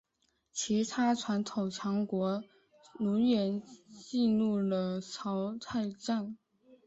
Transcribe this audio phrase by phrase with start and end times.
[0.51, 2.43] 其他传统强国
[2.97, 3.61] 如愿
[3.99, 6.33] 进入了淘汰赛。